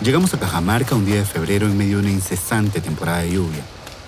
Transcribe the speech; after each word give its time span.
Llegamos 0.00 0.32
a 0.32 0.38
Cajamarca 0.38 0.94
un 0.94 1.04
día 1.04 1.16
de 1.16 1.24
febrero 1.24 1.66
en 1.66 1.76
medio 1.76 1.96
de 1.96 2.04
una 2.04 2.12
incesante 2.12 2.80
temporada 2.80 3.18
de 3.18 3.32
lluvia. 3.32 3.64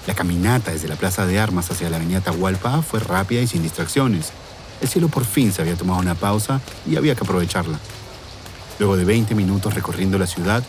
La 0.07 0.15
caminata 0.15 0.71
desde 0.71 0.87
la 0.87 0.95
Plaza 0.95 1.27
de 1.27 1.41
Armas 1.41 1.69
hacia 1.73 1.91
la 1.91 1.97
Avenida 1.97 2.21
Tahualpa 2.21 2.81
fue 2.83 3.01
rápida 3.01 3.41
y 3.41 3.49
sin 3.49 3.65
distracciones. 3.65 4.33
El 4.81 4.87
cielo 4.87 5.09
por 5.09 5.25
fin 5.25 5.53
se 5.53 5.63
había 5.63 5.75
tomado 5.75 5.99
una 5.99 6.15
pausa 6.15 6.61
y 6.87 6.95
había 6.95 7.17
que 7.17 7.25
aprovecharla. 7.25 7.81
Luego 8.79 8.97
de 8.97 9.05
20 9.05 9.35
minutos 9.35 9.75
recorriendo 9.75 10.17
la 10.17 10.29
ciudad, 10.29 10.63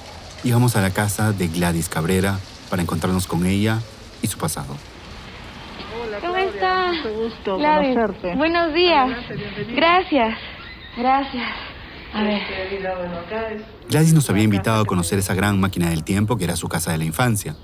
llegamos 0.44 0.76
a 0.76 0.82
la 0.82 0.90
casa 0.90 1.34
de 1.34 1.50
Gladys 1.50 1.88
Cabrera 1.88 2.40
para 2.72 2.82
encontrarnos 2.82 3.28
con 3.28 3.46
ella 3.46 3.80
y 4.24 4.28
su 4.28 4.40
pasado. 4.40 4.76
¿Cómo 6.20 6.36
está? 6.36 6.94
Mucho 6.94 7.14
gusto 7.14 7.58
Gladys, 7.58 7.96
conocerte. 7.96 8.36
Buenos 8.36 8.74
días. 8.74 9.08
Gracias. 9.76 10.36
Gracias. 10.98 11.71
A 12.14 12.24
ver. 12.24 12.42
Mira, 12.72 12.96
bueno, 12.98 13.18
acá 13.20 13.50
es- 13.52 13.62
Gladys 13.90 14.14
nos 14.14 14.30
había 14.30 14.44
invitado 14.44 14.82
a 14.82 14.86
conocer 14.86 15.20
esa 15.20 15.34
gran 15.34 15.60
máquina 15.60 15.90
del 15.90 16.04
tiempo 16.04 16.38
que 16.38 16.44
era 16.46 16.56
su 16.56 16.68
casa 16.68 16.92
de 16.92 16.98
la 16.98 17.06
infancia. 17.06 17.56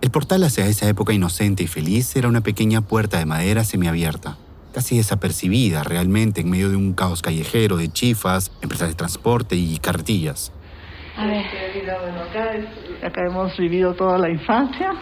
El 0.00 0.10
portal 0.10 0.42
hacia 0.44 0.66
esa 0.66 0.88
época 0.88 1.12
inocente 1.12 1.62
y 1.62 1.66
feliz 1.66 2.14
era 2.16 2.28
una 2.28 2.42
pequeña 2.42 2.82
puerta 2.82 3.18
de 3.18 3.24
madera 3.24 3.64
semiabierta, 3.64 4.36
casi 4.74 4.96
desapercibida 4.98 5.82
realmente 5.82 6.42
en 6.42 6.50
medio 6.50 6.68
de 6.68 6.76
un 6.76 6.92
caos 6.92 7.22
callejero 7.22 7.76
de 7.78 7.90
chifas, 7.90 8.50
empresas 8.60 8.88
de 8.88 8.94
transporte 8.94 9.56
y 9.56 9.78
carretillas. 9.78 10.52
A 11.16 11.26
ver. 11.26 11.44
acá 12.28 12.54
es- 12.54 13.04
acá 13.04 13.20
hemos 13.26 13.56
vivido 13.56 13.94
toda 13.94 14.18
la 14.18 14.28
infancia 14.30 14.92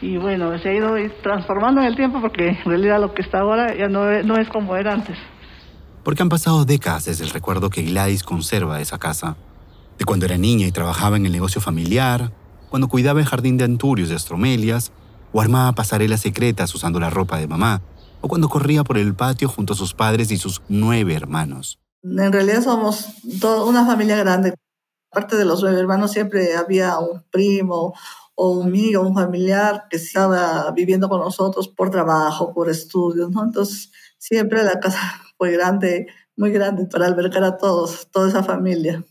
y 0.00 0.16
bueno, 0.16 0.58
se 0.58 0.68
ha 0.68 0.74
ido 0.74 0.94
transformando 1.22 1.80
en 1.80 1.86
el 1.86 1.96
tiempo 1.96 2.20
porque 2.20 2.48
en 2.48 2.64
realidad 2.64 3.00
lo 3.00 3.14
que 3.14 3.22
está 3.22 3.38
ahora 3.40 3.74
ya 3.76 3.88
no 3.88 4.36
es 4.36 4.48
como 4.48 4.76
era 4.76 4.92
antes. 4.92 5.16
Porque 6.04 6.22
han 6.22 6.28
pasado 6.28 6.64
décadas 6.64 7.04
desde 7.04 7.24
el 7.24 7.30
recuerdo 7.30 7.70
que 7.70 7.82
Gladys 7.82 8.22
conserva 8.22 8.76
de 8.76 8.82
esa 8.82 8.98
casa. 8.98 9.36
De 9.98 10.04
cuando 10.04 10.26
era 10.26 10.36
niña 10.36 10.66
y 10.66 10.72
trabajaba 10.72 11.16
en 11.16 11.26
el 11.26 11.32
negocio 11.32 11.60
familiar, 11.60 12.32
cuando 12.70 12.88
cuidaba 12.88 13.20
el 13.20 13.26
jardín 13.26 13.56
de 13.56 13.64
anturios 13.64 14.08
de 14.08 14.16
astromelias, 14.16 14.92
o 15.32 15.40
armaba 15.40 15.72
pasarelas 15.72 16.20
secretas 16.20 16.74
usando 16.74 17.00
la 17.00 17.10
ropa 17.10 17.38
de 17.38 17.46
mamá, 17.46 17.82
o 18.20 18.28
cuando 18.28 18.48
corría 18.48 18.84
por 18.84 18.98
el 18.98 19.14
patio 19.14 19.48
junto 19.48 19.72
a 19.72 19.76
sus 19.76 19.94
padres 19.94 20.30
y 20.30 20.36
sus 20.36 20.62
nueve 20.68 21.14
hermanos. 21.14 21.78
En 22.02 22.32
realidad 22.32 22.62
somos 22.62 23.06
una 23.66 23.86
familia 23.86 24.16
grande. 24.16 24.54
Aparte 25.10 25.36
de 25.36 25.44
los 25.44 25.62
nueve 25.62 25.78
hermanos, 25.78 26.12
siempre 26.12 26.56
había 26.56 26.98
un 26.98 27.22
primo 27.30 27.94
o 28.34 28.50
un 28.50 28.68
amigo, 28.68 29.02
un 29.02 29.14
familiar 29.14 29.84
que 29.90 29.98
estaba 29.98 30.70
viviendo 30.72 31.08
con 31.08 31.20
nosotros 31.20 31.68
por 31.68 31.90
trabajo, 31.90 32.52
por 32.52 32.70
estudios, 32.70 33.30
¿no? 33.30 33.44
Entonces, 33.44 33.92
siempre 34.18 34.64
la 34.64 34.80
casa 34.80 35.21
fue 35.42 35.50
grande, 35.50 36.06
muy 36.36 36.52
grande 36.52 36.86
para 36.86 37.06
albergar 37.06 37.42
a 37.42 37.56
todos, 37.56 38.08
toda 38.12 38.28
esa 38.28 38.44
familia. 38.44 39.04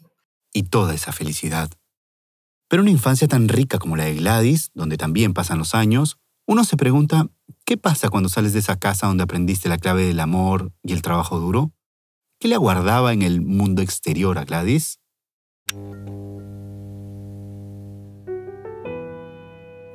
y 0.53 0.63
toda 0.63 0.93
esa 0.93 1.11
felicidad. 1.11 1.69
Pero 2.69 2.83
una 2.83 2.91
infancia 2.91 3.27
tan 3.27 3.49
rica 3.49 3.79
como 3.79 3.97
la 3.97 4.05
de 4.05 4.15
Gladys, 4.15 4.71
donde 4.73 4.95
también 4.95 5.33
pasan 5.33 5.57
los 5.57 5.75
años, 5.75 6.19
uno 6.47 6.63
se 6.63 6.77
pregunta, 6.77 7.27
¿qué 7.65 7.75
pasa 7.75 8.07
cuando 8.07 8.29
sales 8.29 8.53
de 8.53 8.59
esa 8.59 8.79
casa 8.79 9.07
donde 9.07 9.23
aprendiste 9.23 9.67
la 9.67 9.77
clave 9.77 10.05
del 10.05 10.21
amor 10.21 10.71
y 10.83 10.93
el 10.93 11.01
trabajo 11.01 11.37
duro? 11.37 11.73
¿Qué 12.39 12.47
le 12.47 12.55
aguardaba 12.55 13.11
en 13.11 13.23
el 13.23 13.41
mundo 13.41 13.81
exterior 13.81 14.37
a 14.37 14.45
Gladys? 14.45 15.01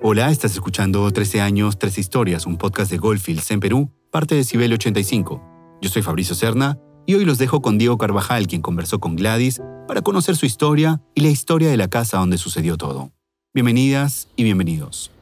Hola, 0.02 0.30
estás 0.30 0.52
escuchando 0.52 1.10
13 1.10 1.40
años, 1.40 1.78
13 1.78 1.98
historias, 1.98 2.44
un 2.44 2.58
podcast 2.58 2.90
de 2.90 2.98
Goldfields 2.98 3.50
en 3.52 3.60
Perú, 3.60 3.90
parte 4.10 4.34
de 4.34 4.44
Cibel 4.44 4.74
85. 4.74 5.55
Yo 5.86 5.92
soy 5.92 6.02
Fabricio 6.02 6.34
Serna 6.34 6.78
y 7.06 7.14
hoy 7.14 7.24
los 7.24 7.38
dejo 7.38 7.62
con 7.62 7.78
Diego 7.78 7.96
Carvajal, 7.96 8.48
quien 8.48 8.60
conversó 8.60 8.98
con 8.98 9.14
Gladys 9.14 9.62
para 9.86 10.02
conocer 10.02 10.34
su 10.34 10.44
historia 10.44 11.00
y 11.14 11.20
la 11.20 11.28
historia 11.28 11.70
de 11.70 11.76
la 11.76 11.86
casa 11.86 12.18
donde 12.18 12.38
sucedió 12.38 12.76
todo. 12.76 13.12
Bienvenidas 13.54 14.28
y 14.34 14.42
bienvenidos. 14.42 15.12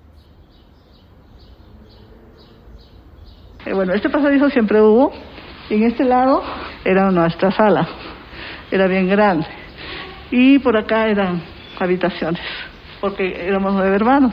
Eh, 3.67 3.75
bueno, 3.75 3.93
este 3.93 4.09
pasadizo 4.09 4.49
siempre 4.49 4.81
hubo 4.81 5.13
en 5.69 5.83
este 5.83 6.03
lado 6.03 6.43
era 6.83 7.11
nuestra 7.11 7.55
sala, 7.55 7.87
era 8.71 8.87
bien 8.87 9.07
grande 9.07 9.47
y 10.31 10.59
por 10.61 10.79
acá 10.79 11.09
eran 11.09 11.43
habitaciones 11.79 12.41
porque 13.03 13.47
éramos 13.47 13.75
nueve 13.75 13.97
hermanos. 13.97 14.33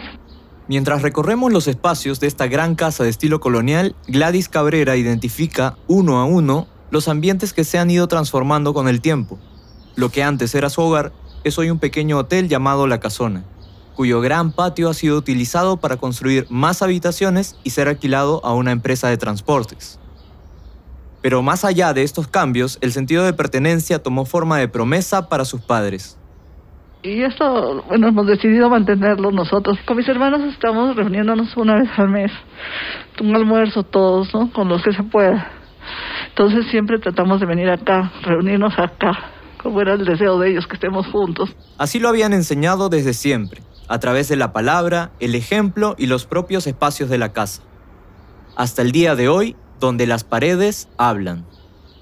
Mientras 0.71 1.01
recorremos 1.01 1.51
los 1.51 1.67
espacios 1.67 2.21
de 2.21 2.27
esta 2.27 2.47
gran 2.47 2.75
casa 2.75 3.03
de 3.03 3.09
estilo 3.09 3.41
colonial, 3.41 3.93
Gladys 4.07 4.47
Cabrera 4.47 4.95
identifica 4.95 5.75
uno 5.89 6.17
a 6.17 6.23
uno 6.23 6.65
los 6.91 7.09
ambientes 7.09 7.51
que 7.51 7.65
se 7.65 7.77
han 7.77 7.91
ido 7.91 8.07
transformando 8.07 8.73
con 8.73 8.87
el 8.87 9.01
tiempo. 9.01 9.37
Lo 9.97 10.11
que 10.11 10.23
antes 10.23 10.55
era 10.55 10.69
su 10.69 10.79
hogar 10.79 11.11
es 11.43 11.57
hoy 11.57 11.71
un 11.71 11.79
pequeño 11.79 12.17
hotel 12.17 12.47
llamado 12.47 12.87
La 12.87 13.01
Casona, 13.01 13.43
cuyo 13.97 14.21
gran 14.21 14.53
patio 14.53 14.89
ha 14.89 14.93
sido 14.93 15.17
utilizado 15.17 15.75
para 15.75 15.97
construir 15.97 16.47
más 16.49 16.81
habitaciones 16.81 17.57
y 17.65 17.71
ser 17.71 17.89
alquilado 17.89 18.39
a 18.45 18.53
una 18.53 18.71
empresa 18.71 19.09
de 19.09 19.17
transportes. 19.17 19.99
Pero 21.21 21.41
más 21.41 21.65
allá 21.65 21.91
de 21.91 22.03
estos 22.03 22.29
cambios, 22.29 22.77
el 22.79 22.93
sentido 22.93 23.25
de 23.25 23.33
pertenencia 23.33 24.01
tomó 24.01 24.23
forma 24.23 24.57
de 24.57 24.69
promesa 24.69 25.27
para 25.27 25.43
sus 25.43 25.59
padres. 25.59 26.17
Y 27.03 27.23
esto, 27.23 27.83
bueno, 27.87 28.09
hemos 28.09 28.27
decidido 28.27 28.69
mantenerlo 28.69 29.31
nosotros. 29.31 29.79
Con 29.87 29.97
mis 29.97 30.07
hermanos 30.07 30.41
estamos 30.53 30.95
reuniéndonos 30.95 31.55
una 31.57 31.75
vez 31.79 31.89
al 31.97 32.09
mes, 32.09 32.31
un 33.19 33.35
almuerzo 33.35 33.81
todos, 33.83 34.31
¿no? 34.35 34.51
Con 34.53 34.69
los 34.69 34.83
que 34.83 34.93
se 34.93 35.01
pueda. 35.03 35.51
Entonces 36.29 36.67
siempre 36.69 36.99
tratamos 36.99 37.39
de 37.39 37.47
venir 37.47 37.69
acá, 37.71 38.11
reunirnos 38.21 38.77
acá, 38.77 39.17
como 39.61 39.81
era 39.81 39.93
el 39.93 40.05
deseo 40.05 40.37
de 40.37 40.51
ellos 40.51 40.67
que 40.67 40.75
estemos 40.75 41.07
juntos. 41.07 41.55
Así 41.79 41.99
lo 41.99 42.07
habían 42.07 42.33
enseñado 42.33 42.87
desde 42.87 43.13
siempre, 43.13 43.61
a 43.87 43.97
través 43.97 44.29
de 44.29 44.35
la 44.35 44.53
palabra, 44.53 45.09
el 45.19 45.33
ejemplo 45.33 45.95
y 45.97 46.05
los 46.05 46.27
propios 46.27 46.67
espacios 46.67 47.09
de 47.09 47.17
la 47.17 47.33
casa. 47.33 47.63
Hasta 48.55 48.83
el 48.83 48.91
día 48.91 49.15
de 49.15 49.27
hoy, 49.27 49.55
donde 49.79 50.05
las 50.05 50.23
paredes 50.23 50.87
hablan. 50.99 51.45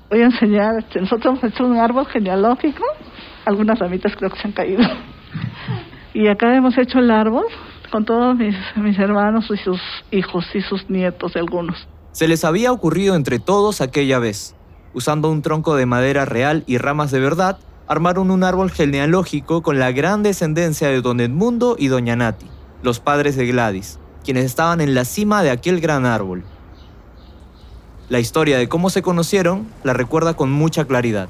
Voy 0.09 0.21
a 0.21 0.25
enseñar, 0.25 0.83
nosotros 0.99 1.25
hemos 1.25 1.43
hecho 1.53 1.63
un 1.66 1.77
árbol 1.77 2.05
genealógico, 2.07 2.83
algunas 3.49 3.79
ramitas 3.79 4.13
creo 4.15 4.29
que 4.29 4.39
se 4.39 4.47
han 4.47 4.53
caído. 4.53 4.83
Y 6.13 6.27
acá 6.27 6.55
hemos 6.55 6.77
hecho 6.77 6.99
el 6.99 7.11
árbol 7.11 7.45
con 7.91 8.05
todos 8.05 8.35
mis, 8.35 8.55
mis 8.75 8.97
hermanos 8.99 9.49
y 9.49 9.57
sus 9.57 9.81
hijos 10.11 10.45
y 10.53 10.61
sus 10.61 10.89
nietos 10.89 11.35
algunos. 11.35 11.87
Se 12.11 12.27
les 12.27 12.43
había 12.45 12.71
ocurrido 12.71 13.15
entre 13.15 13.39
todos 13.39 13.81
aquella 13.81 14.19
vez, 14.19 14.55
usando 14.93 15.29
un 15.29 15.41
tronco 15.41 15.75
de 15.75 15.85
madera 15.85 16.25
real 16.25 16.63
y 16.67 16.77
ramas 16.77 17.11
de 17.11 17.19
verdad, 17.19 17.57
armaron 17.87 18.31
un 18.31 18.43
árbol 18.43 18.71
genealógico 18.71 19.61
con 19.61 19.79
la 19.79 19.91
gran 19.91 20.21
descendencia 20.21 20.89
de 20.89 21.01
don 21.01 21.19
Edmundo 21.19 21.75
y 21.77 21.87
doña 21.87 22.16
Nati, 22.16 22.47
los 22.83 22.99
padres 22.99 23.35
de 23.35 23.47
Gladys, 23.47 23.99
quienes 24.23 24.45
estaban 24.45 24.81
en 24.81 24.93
la 24.93 25.05
cima 25.05 25.41
de 25.41 25.49
aquel 25.49 25.79
gran 25.79 26.05
árbol. 26.05 26.43
La 28.09 28.19
historia 28.19 28.57
de 28.57 28.67
cómo 28.67 28.89
se 28.89 29.01
conocieron 29.01 29.67
la 29.83 29.93
recuerda 29.93 30.35
con 30.35 30.51
mucha 30.51 30.85
claridad. 30.85 31.29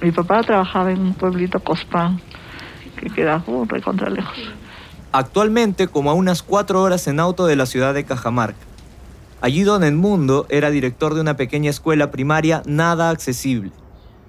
Mi 0.00 0.12
papá 0.12 0.42
trabajaba 0.42 0.92
en 0.92 1.00
un 1.00 1.14
pueblito 1.14 1.58
Cospán, 1.60 2.20
que 2.96 3.10
queda 3.10 3.42
uh, 3.46 3.64
recontra 3.64 4.10
lejos. 4.10 4.38
Actualmente 5.10 5.88
como 5.88 6.10
a 6.10 6.14
unas 6.14 6.42
cuatro 6.42 6.82
horas 6.82 7.08
en 7.08 7.18
auto 7.18 7.46
de 7.46 7.56
la 7.56 7.66
ciudad 7.66 7.94
de 7.94 8.04
Cajamarca. 8.04 8.58
Allí 9.40 9.62
don 9.62 9.84
Edmundo 9.84 10.46
era 10.50 10.70
director 10.70 11.14
de 11.14 11.20
una 11.20 11.36
pequeña 11.36 11.70
escuela 11.70 12.10
primaria 12.10 12.62
nada 12.66 13.10
accesible. 13.10 13.72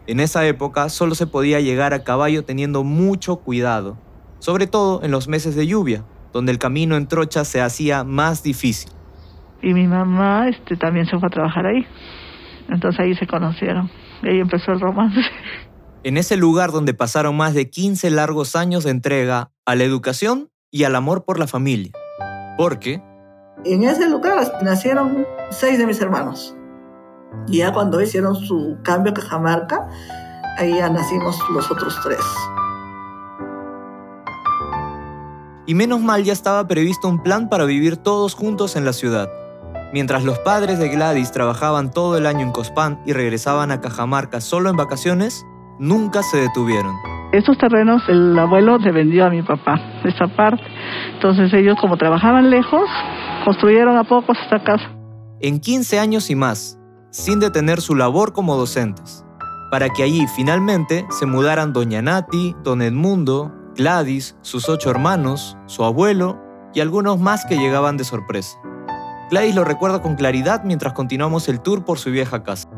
En 0.08 0.20
esa 0.20 0.46
época 0.46 0.90
solo 0.90 1.16
se 1.16 1.28
podía 1.28 1.60
llegar 1.60 1.94
a 1.94 2.04
caballo 2.04 2.44
teniendo 2.46 2.84
mucho 2.84 3.38
cuidado, 3.38 3.98
sobre 4.40 4.68
todo 4.68 5.04
en 5.04 5.12
los 5.12 5.28
meses 5.28 5.56
de 5.56 5.68
lluvia, 5.68 6.04
donde 6.34 6.52
el 6.52 6.58
camino 6.58 6.96
en 6.96 7.08
trocha 7.08 7.44
se 7.46 7.62
hacía 7.62 8.04
más 8.04 8.42
difícil. 8.42 8.92
Y 9.62 9.74
mi 9.74 9.88
mamá 9.88 10.48
este, 10.48 10.78
también 10.78 11.06
se 11.06 11.18
fue 11.20 11.28
a 11.28 11.32
trabajar 11.32 11.66
ahí. 11.66 11.86
Entonces 12.70 13.00
ahí 13.00 13.16
se 13.16 13.28
conocieron. 13.28 13.90
Y 14.24 14.28
ahí 14.28 14.40
empezó 14.40 14.72
el 14.72 14.80
romance. 14.80 15.20
En 16.04 16.18
ese 16.18 16.38
lugar 16.38 16.72
donde 16.72 16.94
pasaron 16.94 17.36
más 17.36 17.54
de 17.54 17.70
15 17.70 18.10
largos 18.10 18.56
años 18.56 18.84
de 18.84 18.92
entrega 18.92 19.52
a 19.66 19.76
la 19.76 19.84
educación 19.84 20.50
y 20.72 20.84
al 20.86 20.96
amor 20.96 21.26
por 21.26 21.40
la 21.40 21.48
familia. 21.48 21.92
Porque, 22.58 23.02
En 23.66 23.84
ese 23.84 24.10
lugar 24.10 24.54
nacieron 24.64 25.26
seis 25.50 25.78
de 25.78 25.86
mis 25.86 26.00
hermanos. 26.00 26.56
Y 27.48 27.58
ya 27.58 27.74
cuando 27.74 28.02
hicieron 28.02 28.36
su 28.36 28.78
cambio 28.84 29.12
a 29.12 29.16
Cajamarca, 29.16 29.88
ahí 30.58 30.76
ya 30.76 30.90
nacimos 30.90 31.38
los 31.54 31.70
otros 31.70 32.00
tres. 32.04 32.20
Y 35.66 35.76
menos 35.76 36.00
mal 36.02 36.24
ya 36.24 36.34
estaba 36.34 36.68
previsto 36.68 37.08
un 37.08 37.22
plan 37.22 37.50
para 37.50 37.66
vivir 37.66 37.98
todos 37.98 38.34
juntos 38.34 38.76
en 38.76 38.86
la 38.86 38.94
ciudad. 38.94 39.30
Mientras 39.92 40.24
los 40.24 40.38
padres 40.40 40.78
de 40.78 40.90
Gladys 40.90 41.32
trabajaban 41.32 41.90
todo 41.92 42.18
el 42.18 42.26
año 42.26 42.42
en 42.42 42.52
Cospán 42.52 43.02
y 43.06 43.14
regresaban 43.14 43.72
a 43.72 43.82
Cajamarca 43.82 44.40
solo 44.40 44.70
en 44.70 44.78
vacaciones, 44.78 45.46
nunca 45.80 46.22
se 46.22 46.38
detuvieron. 46.38 46.96
Estos 47.32 47.58
terrenos 47.58 48.02
el 48.08 48.38
abuelo 48.38 48.78
le 48.78 48.92
vendió 48.92 49.26
a 49.26 49.30
mi 49.30 49.42
papá, 49.42 49.80
esa 50.04 50.28
parte. 50.28 50.64
Entonces 51.14 51.54
ellos 51.54 51.76
como 51.82 51.98
trabajaban 51.98 52.50
lejos, 52.50 52.88
construyeron 53.46 53.98
a 53.98 54.04
pocos 54.04 54.38
esta 54.44 54.64
casa. 54.64 54.96
En 55.40 55.60
15 55.60 56.00
años 56.00 56.30
y 56.30 56.36
más, 56.36 56.80
sin 57.12 57.40
detener 57.40 57.82
su 57.82 57.96
labor 57.96 58.34
como 58.34 58.58
docentes. 58.58 59.26
para 59.72 59.90
que 59.90 60.02
allí 60.02 60.26
finalmente 60.36 61.06
se 61.12 61.28
mudaran 61.28 61.74
Doña 61.74 62.02
Nati, 62.02 62.56
Don 62.64 62.82
Edmundo, 62.82 63.54
Gladys, 63.76 64.36
sus 64.42 64.68
ocho 64.68 64.90
hermanos, 64.90 65.58
su 65.68 65.84
abuelo 65.84 66.40
y 66.74 66.80
algunos 66.82 67.20
más 67.20 67.46
que 67.46 67.58
llegaban 67.58 67.96
de 67.96 68.04
sorpresa. 68.04 68.58
Gladys 69.30 69.56
lo 69.56 69.64
recuerda 69.64 70.02
con 70.02 70.16
claridad 70.16 70.64
mientras 70.64 70.94
continuamos 70.94 71.48
el 71.50 71.62
tour 71.62 71.86
por 71.86 72.00
su 72.00 72.12
vieja 72.12 72.44
casa 72.44 72.70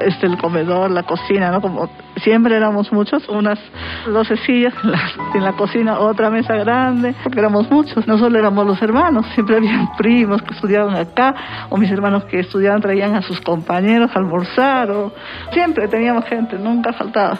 este, 0.00 0.26
el 0.26 0.38
comedor, 0.38 0.90
la 0.90 1.02
cocina, 1.04 1.50
¿no? 1.50 1.60
Como 1.60 1.88
siempre 2.22 2.56
éramos 2.56 2.92
muchos, 2.92 3.26
unas 3.28 3.58
12 4.06 4.36
sillas 4.38 4.74
en 4.82 4.90
la, 4.90 5.10
en 5.34 5.42
la, 5.42 5.52
cocina, 5.54 5.98
otra 5.98 6.30
mesa 6.30 6.54
grande, 6.54 7.14
porque 7.22 7.38
éramos 7.38 7.70
muchos, 7.70 8.06
no 8.06 8.18
solo 8.18 8.38
éramos 8.38 8.66
los 8.66 8.80
hermanos, 8.82 9.26
siempre 9.34 9.56
habían 9.56 9.96
primos 9.96 10.42
que 10.42 10.54
estudiaban 10.54 10.96
acá, 10.96 11.34
o 11.70 11.76
mis 11.76 11.90
hermanos 11.90 12.24
que 12.24 12.40
estudiaban 12.40 12.82
traían 12.82 13.14
a 13.14 13.22
sus 13.22 13.40
compañeros 13.40 14.10
a 14.14 14.18
almorzar, 14.18 14.90
o 14.90 15.12
siempre 15.52 15.88
teníamos 15.88 16.24
gente, 16.26 16.58
nunca 16.58 16.92
faltaba. 16.92 17.38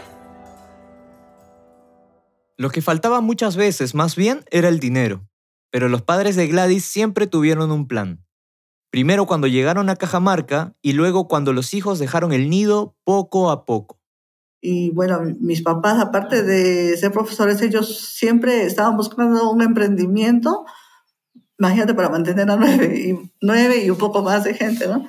Lo 2.58 2.70
que 2.70 2.80
faltaba 2.80 3.20
muchas 3.20 3.56
veces, 3.56 3.94
más 3.94 4.16
bien, 4.16 4.40
era 4.50 4.68
el 4.68 4.80
dinero. 4.80 5.20
Pero 5.76 5.90
los 5.90 6.00
padres 6.00 6.36
de 6.36 6.46
Gladys 6.46 6.86
siempre 6.86 7.26
tuvieron 7.26 7.70
un 7.70 7.86
plan. 7.86 8.24
Primero 8.90 9.26
cuando 9.26 9.46
llegaron 9.46 9.90
a 9.90 9.96
Cajamarca 9.96 10.74
y 10.80 10.94
luego 10.94 11.28
cuando 11.28 11.52
los 11.52 11.74
hijos 11.74 11.98
dejaron 11.98 12.32
el 12.32 12.48
nido 12.48 12.96
poco 13.04 13.50
a 13.50 13.66
poco. 13.66 14.00
Y 14.62 14.88
bueno, 14.92 15.20
mis 15.38 15.60
papás, 15.60 16.00
aparte 16.00 16.42
de 16.42 16.96
ser 16.96 17.12
profesores, 17.12 17.60
ellos 17.60 18.14
siempre 18.14 18.64
estaban 18.64 18.96
buscando 18.96 19.50
un 19.50 19.60
emprendimiento, 19.60 20.64
imagínate, 21.58 21.92
para 21.92 22.08
mantener 22.08 22.50
a 22.50 22.56
nueve 22.56 22.98
y, 22.98 23.30
nueve 23.42 23.84
y 23.84 23.90
un 23.90 23.98
poco 23.98 24.22
más 24.22 24.44
de 24.44 24.54
gente, 24.54 24.88
¿no? 24.88 25.06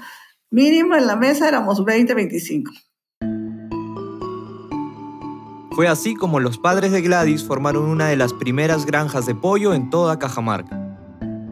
Mínimo 0.52 0.98
en 0.98 1.08
la 1.08 1.16
mesa 1.16 1.48
éramos 1.48 1.86
20, 1.86 2.14
25. 2.14 2.74
Fue 5.78 5.88
así 5.88 6.16
como 6.16 6.40
los 6.40 6.58
padres 6.58 6.92
de 6.92 7.04
Gladys 7.04 7.44
formaron 7.44 7.84
una 7.84 8.08
de 8.08 8.16
las 8.16 8.34
primeras 8.34 8.88
granjas 8.88 9.28
de 9.28 9.36
pollo 9.36 9.76
en 9.76 9.92
toda 9.92 10.18
Cajamarca 10.18 10.98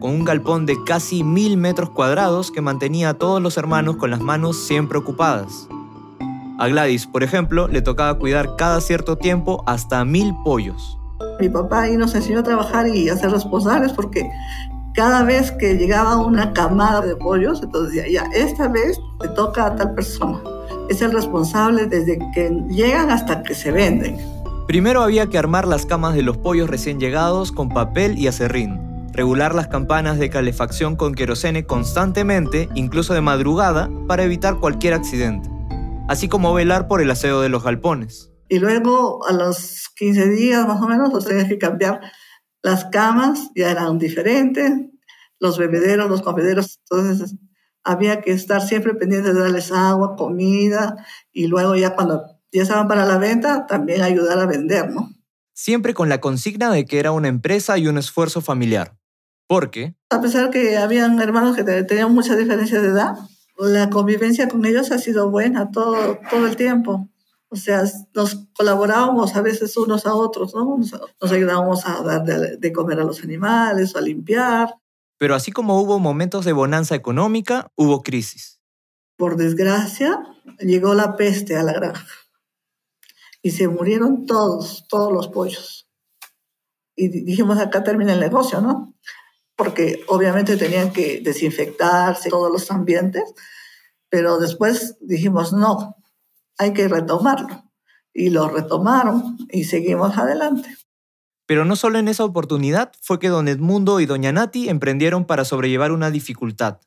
con 0.00 0.10
un 0.10 0.24
galpón 0.24 0.66
de 0.66 0.74
casi 0.84 1.22
mil 1.22 1.56
metros 1.56 1.90
cuadrados 1.90 2.50
que 2.50 2.60
mantenía 2.60 3.10
a 3.10 3.14
todos 3.14 3.40
los 3.40 3.56
hermanos 3.56 3.98
con 3.98 4.10
las 4.10 4.18
manos 4.20 4.56
siempre 4.66 4.98
ocupadas. 4.98 5.68
A 6.58 6.66
Gladys, 6.66 7.06
por 7.06 7.22
ejemplo, 7.22 7.68
le 7.68 7.82
tocaba 7.82 8.18
cuidar 8.18 8.56
cada 8.58 8.80
cierto 8.80 9.14
tiempo 9.16 9.62
hasta 9.64 10.04
mil 10.04 10.34
pollos. 10.44 10.98
Mi 11.38 11.48
papá 11.48 11.82
ahí 11.82 11.96
nos 11.96 12.12
enseñó 12.16 12.40
a 12.40 12.42
trabajar 12.42 12.88
y 12.88 13.08
a 13.08 13.16
ser 13.16 13.30
responsables 13.30 13.92
porque 13.92 14.28
cada 14.92 15.22
vez 15.22 15.52
que 15.52 15.74
llegaba 15.74 16.16
una 16.16 16.52
camada 16.52 17.00
de 17.00 17.14
pollos, 17.14 17.62
entonces 17.62 17.94
decía, 17.94 18.24
ya, 18.24 18.30
esta 18.36 18.66
vez 18.66 18.98
te 19.20 19.28
toca 19.28 19.66
a 19.66 19.76
tal 19.76 19.94
persona. 19.94 20.42
Es 20.88 21.02
el 21.02 21.12
responsable 21.12 21.86
desde 21.86 22.18
que 22.34 22.50
llegan 22.68 23.10
hasta 23.10 23.42
que 23.42 23.54
se 23.54 23.72
venden. 23.72 24.18
Primero 24.66 25.02
había 25.02 25.26
que 25.26 25.38
armar 25.38 25.66
las 25.66 25.86
camas 25.86 26.14
de 26.14 26.22
los 26.22 26.36
pollos 26.36 26.68
recién 26.68 26.98
llegados 26.98 27.52
con 27.52 27.68
papel 27.68 28.18
y 28.18 28.26
acerrín 28.26 28.86
regular 29.16 29.54
las 29.54 29.68
campanas 29.68 30.18
de 30.18 30.28
calefacción 30.28 30.94
con 30.94 31.14
querosene 31.14 31.64
constantemente, 31.64 32.68
incluso 32.74 33.14
de 33.14 33.22
madrugada, 33.22 33.90
para 34.06 34.24
evitar 34.24 34.60
cualquier 34.60 34.92
accidente, 34.92 35.48
así 36.06 36.28
como 36.28 36.52
velar 36.52 36.86
por 36.86 37.00
el 37.00 37.10
aseo 37.10 37.40
de 37.40 37.48
los 37.48 37.64
galpones. 37.64 38.30
Y 38.48 38.58
luego, 38.58 39.26
a 39.26 39.32
los 39.32 39.88
15 39.96 40.28
días 40.28 40.68
más 40.68 40.80
o 40.82 40.86
menos, 40.86 41.12
los 41.12 41.24
tenías 41.24 41.48
que 41.48 41.58
cambiar 41.58 42.00
las 42.62 42.84
camas, 42.86 43.50
ya 43.56 43.70
eran 43.70 43.98
diferentes, 43.98 44.70
los 45.40 45.58
bebederos, 45.58 46.10
los 46.10 46.20
comederos, 46.20 46.80
entonces 46.90 47.34
había 47.86 48.20
que 48.20 48.32
estar 48.32 48.60
siempre 48.60 48.94
pendiente 48.94 49.32
de 49.32 49.40
darles 49.40 49.70
agua, 49.70 50.16
comida, 50.16 51.06
y 51.32 51.46
luego 51.46 51.76
ya 51.76 51.94
cuando 51.94 52.24
ya 52.52 52.62
estaban 52.62 52.88
para 52.88 53.06
la 53.06 53.16
venta, 53.16 53.66
también 53.66 54.02
ayudar 54.02 54.38
a 54.40 54.46
vender, 54.46 54.90
¿no? 54.90 55.10
Siempre 55.54 55.94
con 55.94 56.08
la 56.08 56.20
consigna 56.20 56.70
de 56.70 56.84
que 56.84 56.98
era 56.98 57.12
una 57.12 57.28
empresa 57.28 57.78
y 57.78 57.86
un 57.86 57.96
esfuerzo 57.96 58.40
familiar. 58.40 58.98
Porque... 59.46 59.94
A 60.10 60.20
pesar 60.20 60.50
que 60.50 60.76
habían 60.76 61.20
hermanos 61.20 61.56
que 61.56 61.62
tenían 61.62 62.12
mucha 62.12 62.34
diferencia 62.34 62.80
de 62.80 62.88
edad, 62.88 63.14
la 63.56 63.88
convivencia 63.88 64.48
con 64.48 64.66
ellos 64.66 64.90
ha 64.90 64.98
sido 64.98 65.30
buena 65.30 65.70
todo, 65.70 66.18
todo 66.28 66.46
el 66.46 66.56
tiempo. 66.56 67.08
O 67.48 67.56
sea, 67.56 67.84
nos 68.14 68.48
colaborábamos 68.56 69.36
a 69.36 69.42
veces 69.42 69.76
unos 69.76 70.06
a 70.06 70.14
otros, 70.14 70.54
¿no? 70.54 70.76
Nos, 70.76 71.32
ayudábamos 71.32 71.86
a 71.86 72.02
dar 72.02 72.24
de, 72.24 72.72
comer 72.72 72.98
a 72.98 73.04
los 73.04 73.22
animales, 73.22 73.94
a 73.94 74.00
limpiar. 74.00 74.74
Pero 75.18 75.34
así 75.34 75.52
como 75.52 75.80
hubo 75.80 75.98
momentos 75.98 76.44
de 76.44 76.52
bonanza 76.52 76.94
económica, 76.94 77.70
hubo 77.76 78.02
crisis. 78.02 78.60
Por 79.16 79.36
desgracia, 79.36 80.18
llegó 80.58 80.94
la 80.94 81.16
peste 81.16 81.56
a 81.56 81.62
la 81.62 81.72
granja. 81.72 82.06
Y 83.42 83.52
se 83.52 83.68
murieron 83.68 84.26
todos, 84.26 84.86
todos 84.88 85.12
los 85.12 85.28
pollos. 85.28 85.88
Y 86.94 87.08
dijimos, 87.08 87.58
acá 87.58 87.84
termina 87.84 88.12
el 88.12 88.20
negocio, 88.20 88.60
¿no? 88.60 88.96
porque 89.56 90.04
obviamente 90.08 90.56
tenían 90.56 90.92
que 90.92 91.20
desinfectarse 91.22 92.28
todos 92.28 92.52
los 92.52 92.70
ambientes, 92.70 93.34
pero 94.08 94.38
después 94.38 94.98
dijimos, 95.00 95.52
no, 95.52 95.96
hay 96.58 96.72
que 96.72 96.86
retomarlo. 96.86 97.64
Y 98.12 98.30
lo 98.30 98.48
retomaron 98.48 99.36
y 99.50 99.64
seguimos 99.64 100.16
adelante. 100.16 100.76
Pero 101.46 101.64
no 101.64 101.76
solo 101.76 101.98
en 101.98 102.08
esa 102.08 102.24
oportunidad 102.24 102.92
fue 103.00 103.18
que 103.18 103.28
don 103.28 103.48
Edmundo 103.48 104.00
y 104.00 104.06
doña 104.06 104.32
Nati 104.32 104.68
emprendieron 104.68 105.24
para 105.24 105.44
sobrellevar 105.44 105.92
una 105.92 106.10
dificultad. 106.10 106.80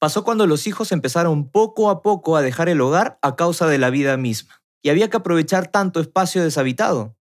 Pasó 0.00 0.24
cuando 0.24 0.46
los 0.46 0.66
hijos 0.66 0.92
empezaron 0.92 1.50
poco 1.50 1.90
a 1.90 2.02
poco 2.02 2.36
a 2.36 2.42
dejar 2.42 2.68
el 2.68 2.80
hogar 2.80 3.18
a 3.22 3.36
causa 3.36 3.66
de 3.66 3.78
la 3.78 3.90
vida 3.90 4.16
misma, 4.16 4.62
y 4.82 4.88
había 4.88 5.10
que 5.10 5.18
aprovechar 5.18 5.68
tanto 5.68 6.00
espacio 6.00 6.42
deshabitado. 6.42 7.16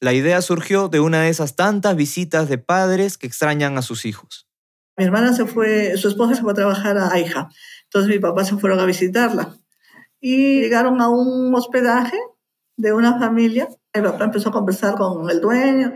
La 0.00 0.12
idea 0.12 0.40
surgió 0.40 0.88
de 0.88 1.00
una 1.00 1.22
de 1.22 1.28
esas 1.28 1.56
tantas 1.56 1.96
visitas 1.96 2.48
de 2.48 2.58
padres 2.58 3.18
que 3.18 3.26
extrañan 3.26 3.78
a 3.78 3.82
sus 3.82 4.06
hijos. 4.06 4.48
Mi 4.96 5.04
hermana 5.04 5.32
se 5.32 5.44
fue, 5.44 5.96
su 5.96 6.08
esposa 6.08 6.36
se 6.36 6.42
fue 6.42 6.52
a 6.52 6.54
trabajar 6.54 6.96
a 6.98 7.12
Aija, 7.12 7.48
entonces 7.84 8.10
mi 8.10 8.20
papá 8.20 8.44
se 8.44 8.56
fueron 8.56 8.78
a 8.78 8.86
visitarla 8.86 9.56
y 10.20 10.60
llegaron 10.60 11.00
a 11.00 11.08
un 11.08 11.54
hospedaje 11.54 12.16
de 12.76 12.92
una 12.92 13.18
familia. 13.18 13.68
Mi 13.94 14.02
papá 14.02 14.24
empezó 14.24 14.48
a 14.48 14.52
conversar 14.52 14.94
con 14.96 15.30
el 15.30 15.40
dueño. 15.40 15.92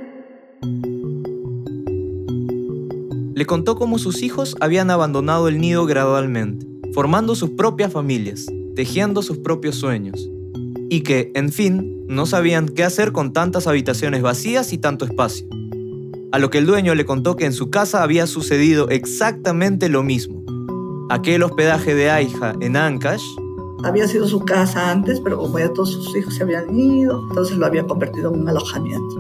Le 3.35 3.47
contó 3.47 3.77
cómo 3.77 3.99
sus 3.99 4.23
hijos 4.23 4.57
habían 4.61 4.91
abandonado 4.91 5.49
el 5.49 5.59
nido 5.59 5.87
gradualmente, 5.87 6.67
formando 6.93 7.35
sus 7.35 7.51
propias 7.51 7.93
familias, 7.93 8.47
tejiendo 8.75 9.23
sus 9.23 9.39
propios 9.39 9.77
sueños 9.77 10.29
y 10.91 11.03
que, 11.03 11.31
en 11.35 11.51
fin, 11.51 12.05
no 12.09 12.27
sabían 12.27 12.69
qué 12.69 12.83
hacer 12.83 13.13
con 13.13 13.33
tantas 13.33 13.67
habitaciones 13.67 14.23
vacías 14.23 14.73
y 14.73 14.79
tanto 14.79 15.05
espacio. 15.05 15.47
A 16.33 16.39
lo 16.39 16.51
que 16.51 16.59
el 16.59 16.67
dueño 16.67 16.95
le 16.95 17.05
contó 17.05 17.37
que 17.37 17.47
en 17.47 17.53
su 17.53 17.71
casa 17.71 18.03
había 18.03 18.27
sucedido 18.27 18.89
exactamente 18.89 19.89
lo 19.89 20.03
mismo. 20.03 20.43
Aquel 21.11 21.43
hospedaje 21.43 21.95
de 21.95 22.11
Aija 22.11 22.55
en 22.61 22.77
Ancash 22.77 23.23
había 23.85 24.07
sido 24.09 24.27
su 24.27 24.41
casa 24.45 24.91
antes, 24.91 25.21
pero 25.21 25.39
como 25.39 25.59
ya 25.59 25.73
todos 25.73 25.93
sus 25.93 26.17
hijos 26.17 26.35
se 26.35 26.43
habían 26.43 26.75
ido, 26.77 27.23
entonces 27.29 27.57
lo 27.57 27.67
había 27.67 27.87
convertido 27.87 28.33
en 28.33 28.41
un 28.41 28.49
alojamiento. 28.49 29.17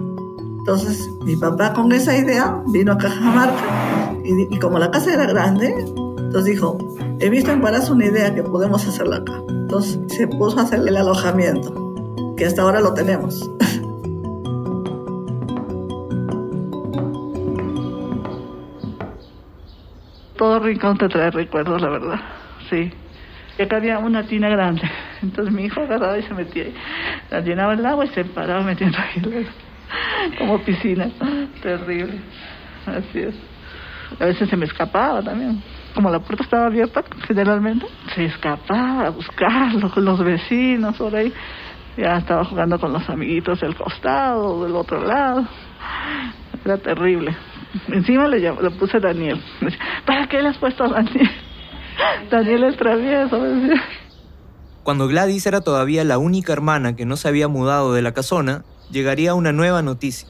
Entonces 0.59 1.11
mi 1.23 1.37
papá 1.37 1.73
con 1.73 1.93
esa 1.93 2.17
idea 2.17 2.63
vino 2.67 2.93
a 2.93 2.99
Cajamarca 2.99 4.15
y, 4.25 4.59
como 4.59 4.79
la 4.79 4.91
casa 4.91 5.15
era 5.15 5.27
grande, 5.27 5.75
entonces 6.19 6.45
dijo, 6.45 6.77
he 7.21 7.31
visto 7.31 7.51
en 7.51 7.61
Parás 7.63 7.89
una 7.89 8.07
idea 8.07 8.35
que 8.35 8.43
podemos 8.43 8.87
hacerla 8.87 9.17
acá. 9.17 9.41
Entonces 9.49 9.99
se 10.09 10.27
puso 10.27 10.59
a 10.59 10.63
hacer 10.63 10.81
el 10.87 10.97
alojamiento, 10.97 12.35
que 12.37 12.45
hasta 12.45 12.63
ahora 12.63 12.81
lo 12.81 12.93
tenemos. 12.93 13.51
Todo 20.37 20.61
rincón 20.61 20.99
te 20.99 21.09
trae 21.09 21.31
recuerdos, 21.31 21.81
la 21.81 21.89
verdad, 21.89 22.21
sí. 22.71 22.93
Y 23.59 23.63
acá 23.63 23.77
había 23.77 23.99
una 23.99 24.23
tina 24.23 24.49
grande, 24.49 24.83
entonces 25.23 25.53
mi 25.53 25.65
hijo 25.65 25.81
agarraba 25.81 26.17
y 26.19 26.23
se 26.23 26.35
metía 26.35 26.65
ahí, 26.65 26.75
la 27.31 27.41
llenaba 27.41 27.75
el 27.75 27.85
agua 27.85 28.05
y 28.05 28.09
se 28.09 28.25
paraba 28.25 28.63
metiendo 28.63 28.99
ahí 28.99 29.47
como 30.39 30.59
piscina. 30.61 31.09
Terrible, 31.61 32.21
así 32.87 33.19
es. 33.19 33.35
A 34.21 34.25
veces 34.27 34.49
se 34.49 34.57
me 34.57 34.65
escapaba 34.65 35.23
también 35.23 35.63
como 35.99 36.11
la 36.11 36.21
puerta 36.21 36.45
estaba 36.45 36.67
abierta 36.67 37.03
generalmente, 37.27 37.85
se 38.15 38.27
escapaba 38.27 39.07
a 39.07 39.11
buscarlo 39.11 39.91
con 39.91 40.05
los 40.05 40.23
vecinos 40.23 40.97
por 40.97 41.13
ahí. 41.17 41.33
Ya 41.97 42.19
estaba 42.19 42.45
jugando 42.45 42.79
con 42.79 42.93
los 42.93 43.11
amiguitos 43.11 43.61
del 43.61 43.75
costado, 43.75 44.65
del 44.65 44.77
otro 44.77 45.03
lado. 45.05 45.45
Era 46.65 46.79
terrible. 46.79 47.35
Encima 47.89 48.29
le, 48.29 48.39
le 48.39 48.71
puse 48.79 49.01
Daniel. 49.01 49.43
¿Para 50.07 50.29
qué 50.29 50.41
le 50.41 50.51
has 50.51 50.59
puesto 50.59 50.85
a 50.85 50.89
Daniel? 50.89 51.29
Daniel 52.31 52.65
es 52.65 52.77
travieso. 52.77 53.39
Cuando 54.83 55.09
Gladys 55.09 55.47
era 55.47 55.61
todavía 55.61 56.05
la 56.05 56.19
única 56.19 56.53
hermana 56.53 56.97
que 56.97 57.05
no 57.05 57.17
se 57.17 57.29
había 57.29 57.49
mudado 57.49 57.93
de 57.93 58.03
la 58.03 58.15
casona, 58.15 58.65
llegaría 58.91 59.35
una 59.35 59.53
nueva 59.53 59.83
noticia. 59.83 60.29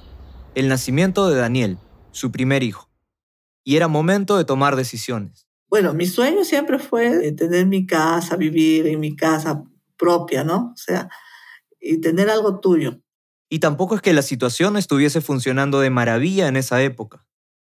El 0.55 0.69
nacimiento 0.69 1.29
de 1.29 1.37
Daniel, 1.37 1.79
su 2.11 2.33
primer 2.33 2.63
hijo. 2.63 2.89
Y 3.65 3.77
era 3.77 3.87
momento 3.87 4.37
de 4.37 4.45
tomar 4.45 4.77
decisiones. 4.77 5.47
Bueno, 5.69 5.93
mi 5.93 6.07
sueño 6.07 6.45
siempre 6.45 6.79
fue 6.79 7.33
tener 7.33 7.67
mi 7.67 7.87
casa, 7.87 8.37
vivir 8.37 8.87
en 8.87 9.01
mi 9.01 9.15
casa, 9.15 9.63
propia, 9.97 10.43
¿no? 10.43 10.73
O 10.73 10.77
sea, 10.77 11.09
y 11.81 12.01
tener 12.01 12.31
algo 12.31 12.61
tuyo. 12.61 13.01
Y 13.51 13.59
tampoco 13.61 13.95
es 13.95 14.03
que 14.03 14.13
la 14.13 14.23
situación 14.23 14.77
estuviese 14.77 15.21
funcionando 15.21 15.81
de 15.81 15.91
maravilla 15.91 16.49
en 16.49 16.57
esa 16.57 16.83
época. 16.83 17.28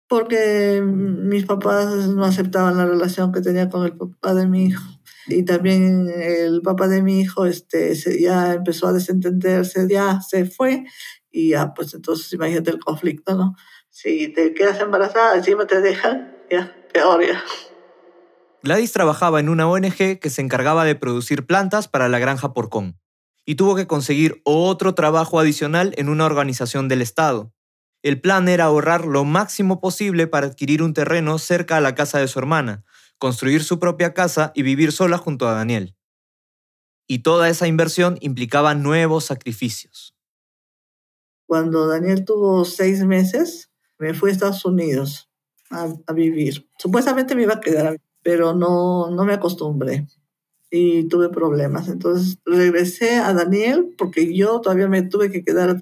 Porque 0.09 0.81
mis 0.83 1.45
papás 1.45 2.09
no 2.09 2.25
aceptaban 2.25 2.75
la 2.75 2.85
relación 2.85 3.31
que 3.31 3.41
tenía 3.41 3.69
con 3.69 3.85
el 3.85 3.93
papá 3.93 4.33
de 4.33 4.47
mi 4.47 4.65
hijo. 4.65 4.83
Y 5.27 5.43
también 5.43 6.09
el 6.09 6.61
papá 6.61 6.87
de 6.87 7.01
mi 7.01 7.21
hijo 7.21 7.45
este, 7.45 7.95
ya 8.19 8.55
empezó 8.55 8.87
a 8.87 8.93
desentenderse, 8.93 9.87
ya 9.87 10.19
se 10.21 10.45
fue. 10.45 10.83
Y 11.31 11.49
ya, 11.49 11.73
pues 11.73 11.93
entonces 11.93 12.33
imagínate 12.33 12.71
el 12.71 12.79
conflicto, 12.79 13.35
¿no? 13.35 13.55
Si 13.89 14.29
te 14.33 14.53
quedas 14.53 14.81
embarazada, 14.81 15.37
encima 15.37 15.67
te 15.67 15.79
dejan, 15.79 16.35
ya, 16.49 16.75
peor 16.91 17.25
ya. 17.25 17.43
Gladys 18.63 18.91
trabajaba 18.91 19.39
en 19.39 19.47
una 19.47 19.69
ONG 19.69 20.19
que 20.19 20.29
se 20.29 20.41
encargaba 20.41 20.83
de 20.83 20.95
producir 20.95 21.45
plantas 21.45 21.87
para 21.87 22.09
la 22.09 22.19
granja 22.19 22.53
Porcón 22.53 22.99
y 23.45 23.55
tuvo 23.55 23.75
que 23.75 23.87
conseguir 23.87 24.41
otro 24.43 24.93
trabajo 24.93 25.39
adicional 25.39 25.93
en 25.97 26.09
una 26.09 26.25
organización 26.25 26.87
del 26.87 27.01
Estado. 27.01 27.51
El 28.01 28.21
plan 28.21 28.47
era 28.47 28.65
ahorrar 28.65 29.05
lo 29.05 29.25
máximo 29.25 29.81
posible 29.81 30.27
para 30.27 30.47
adquirir 30.47 30.81
un 30.81 30.93
terreno 30.93 31.37
cerca 31.37 31.77
a 31.77 31.81
la 31.81 31.95
casa 31.95 32.19
de 32.19 32.27
su 32.27 32.39
hermana, 32.39 32.85
construir 33.17 33.63
su 33.63 33.79
propia 33.79 34.13
casa 34.13 34.51
y 34.55 34.63
vivir 34.63 34.91
sola 34.91 35.17
junto 35.17 35.47
a 35.47 35.53
Daniel. 35.53 35.95
Y 37.07 37.19
toda 37.19 37.49
esa 37.49 37.67
inversión 37.67 38.17
implicaba 38.21 38.75
nuevos 38.75 39.25
sacrificios. 39.25 40.15
Cuando 41.47 41.87
Daniel 41.87 42.23
tuvo 42.23 42.63
seis 42.63 43.03
meses, 43.03 43.71
me 43.97 44.13
fui 44.13 44.29
a 44.29 44.33
Estados 44.33 44.63
Unidos 44.63 45.29
a, 45.71 46.13
vivir. 46.13 46.69
Supuestamente 46.77 47.35
me 47.35 47.43
iba 47.43 47.55
a 47.55 47.59
quedar, 47.59 47.97
pero 48.23 48.53
no, 48.53 49.09
no 49.09 49.25
me 49.25 49.33
acostumbré 49.33 50.07
y 50.71 51.07
tuve 51.07 51.29
problemas. 51.29 51.87
Entonces 51.89 52.37
regresé 52.45 53.17
a 53.17 53.33
Daniel 53.33 53.93
porque 53.97 54.35
yo 54.35 54.61
todavía 54.61 54.87
me 54.87 55.01
tuve 55.01 55.31
que 55.31 55.43
quedar. 55.43 55.81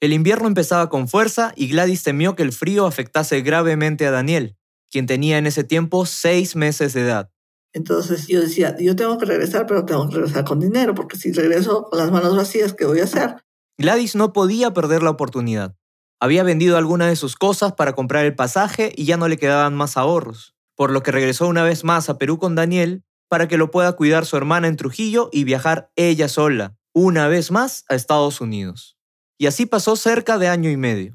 El 0.00 0.12
invierno 0.12 0.46
empezaba 0.46 0.90
con 0.90 1.08
fuerza 1.08 1.52
y 1.56 1.68
Gladys 1.68 2.02
temió 2.02 2.36
que 2.36 2.42
el 2.42 2.52
frío 2.52 2.86
afectase 2.86 3.40
gravemente 3.40 4.06
a 4.06 4.10
Daniel, 4.10 4.56
quien 4.90 5.06
tenía 5.06 5.38
en 5.38 5.46
ese 5.46 5.64
tiempo 5.64 6.04
seis 6.04 6.54
meses 6.54 6.92
de 6.92 7.00
edad. 7.00 7.30
Entonces 7.72 8.26
yo 8.26 8.40
decía, 8.40 8.76
yo 8.78 8.94
tengo 8.94 9.16
que 9.16 9.24
regresar, 9.24 9.66
pero 9.66 9.84
tengo 9.84 10.08
que 10.08 10.16
regresar 10.16 10.44
con 10.44 10.60
dinero, 10.60 10.94
porque 10.94 11.16
si 11.16 11.32
regreso 11.32 11.84
con 11.90 11.98
las 11.98 12.10
manos 12.10 12.36
vacías, 12.36 12.74
¿qué 12.74 12.84
voy 12.84 13.00
a 13.00 13.04
hacer? 13.04 13.36
Gladys 13.78 14.14
no 14.14 14.32
podía 14.32 14.72
perder 14.72 15.02
la 15.02 15.10
oportunidad. 15.10 15.76
Había 16.20 16.42
vendido 16.42 16.76
algunas 16.76 17.08
de 17.08 17.16
sus 17.16 17.36
cosas 17.36 17.72
para 17.74 17.94
comprar 17.94 18.24
el 18.24 18.34
pasaje 18.34 18.92
y 18.96 19.04
ya 19.04 19.16
no 19.16 19.28
le 19.28 19.36
quedaban 19.36 19.74
más 19.74 19.96
ahorros, 19.96 20.54
por 20.74 20.90
lo 20.90 21.02
que 21.02 21.12
regresó 21.12 21.46
una 21.46 21.64
vez 21.64 21.84
más 21.84 22.08
a 22.08 22.18
Perú 22.18 22.38
con 22.38 22.54
Daniel 22.54 23.04
para 23.28 23.48
que 23.48 23.58
lo 23.58 23.70
pueda 23.70 23.92
cuidar 23.92 24.24
su 24.24 24.36
hermana 24.36 24.68
en 24.68 24.76
Trujillo 24.76 25.28
y 25.32 25.44
viajar 25.44 25.90
ella 25.96 26.28
sola, 26.28 26.76
una 26.94 27.28
vez 27.28 27.50
más, 27.50 27.84
a 27.88 27.94
Estados 27.94 28.40
Unidos. 28.40 28.95
Y 29.38 29.46
así 29.46 29.66
pasó 29.66 29.96
cerca 29.96 30.38
de 30.38 30.48
año 30.48 30.70
y 30.70 30.76
medio. 30.76 31.14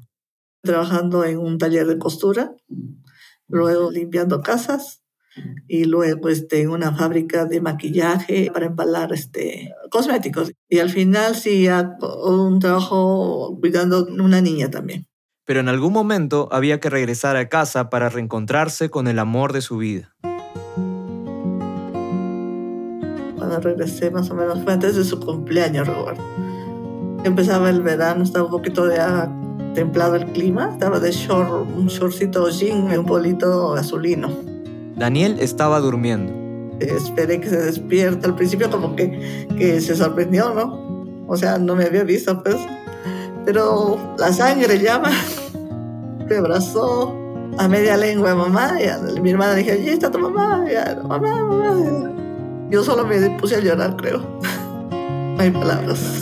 Trabajando 0.62 1.24
en 1.24 1.38
un 1.38 1.58
taller 1.58 1.86
de 1.86 1.98
costura, 1.98 2.54
luego 3.48 3.90
limpiando 3.90 4.42
casas 4.42 5.02
y 5.66 5.84
luego 5.84 6.28
este, 6.28 6.60
en 6.60 6.70
una 6.70 6.94
fábrica 6.94 7.46
de 7.46 7.60
maquillaje 7.60 8.50
para 8.52 8.66
empalar 8.66 9.12
este, 9.12 9.72
cosméticos. 9.90 10.52
Y 10.68 10.78
al 10.78 10.90
final 10.90 11.34
sí, 11.34 11.66
un 12.24 12.60
trabajo 12.60 13.58
cuidando 13.60 14.06
una 14.06 14.40
niña 14.40 14.70
también. 14.70 15.06
Pero 15.44 15.58
en 15.58 15.68
algún 15.68 15.92
momento 15.92 16.48
había 16.52 16.78
que 16.78 16.90
regresar 16.90 17.36
a 17.36 17.48
casa 17.48 17.90
para 17.90 18.08
reencontrarse 18.08 18.90
con 18.90 19.08
el 19.08 19.18
amor 19.18 19.52
de 19.52 19.60
su 19.62 19.78
vida. 19.78 20.14
regresé 23.58 24.10
más 24.10 24.30
o 24.30 24.34
menos 24.34 24.62
fue 24.62 24.72
antes 24.72 24.96
de 24.96 25.04
su 25.04 25.20
cumpleaños, 25.20 25.86
Roberto. 25.86 26.22
Empezaba 27.24 27.70
el 27.70 27.82
verano, 27.82 28.24
estaba 28.24 28.46
un 28.46 28.50
poquito 28.50 28.92
ya 28.92 29.30
templado 29.74 30.16
el 30.16 30.26
clima, 30.26 30.70
estaba 30.72 31.00
de 31.00 31.12
short, 31.12 31.68
un 31.76 31.86
shortcito 31.86 32.48
jean 32.50 32.90
y 32.92 32.96
un 32.96 33.06
polito 33.06 33.74
azulino. 33.74 34.28
Daniel 34.96 35.36
estaba 35.40 35.80
durmiendo. 35.80 36.32
Esperé 36.80 37.40
que 37.40 37.48
se 37.48 37.56
despierte. 37.56 38.26
Al 38.26 38.34
principio 38.34 38.70
como 38.70 38.96
que, 38.96 39.46
que 39.56 39.80
se 39.80 39.94
sorprendió, 39.94 40.52
¿no? 40.52 41.24
O 41.28 41.36
sea, 41.36 41.58
no 41.58 41.76
me 41.76 41.84
había 41.84 42.04
visto, 42.04 42.42
pues. 42.42 42.56
Pero 43.44 43.98
la 44.18 44.32
sangre 44.32 44.78
llama. 44.78 45.10
Me 46.28 46.36
abrazó 46.36 47.14
a 47.58 47.68
media 47.68 47.96
lengua, 47.96 48.34
mamá. 48.34 48.78
Y 48.80 49.20
mi 49.20 49.30
hermana 49.30 49.54
dije, 49.54 49.78
¿y 49.80 49.88
está 49.88 50.10
tu 50.10 50.18
mamá? 50.18 50.64
Y 50.66 51.06
mamá, 51.06 51.44
mamá. 51.44 52.10
Yo 52.70 52.82
solo 52.82 53.06
me 53.06 53.38
puse 53.38 53.56
a 53.56 53.60
llorar, 53.60 53.96
creo. 53.96 54.22
No 55.36 55.40
hay 55.40 55.50
palabras. 55.50 56.21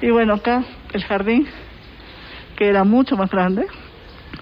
Y 0.00 0.10
bueno, 0.10 0.34
acá 0.34 0.62
el 0.92 1.04
jardín, 1.04 1.46
que 2.56 2.68
era 2.68 2.84
mucho 2.84 3.16
más 3.16 3.30
grande, 3.30 3.66